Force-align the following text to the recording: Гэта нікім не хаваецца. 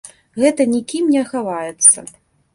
Гэта 0.43 0.65
нікім 0.75 1.13
не 1.17 1.23
хаваецца. 1.31 2.09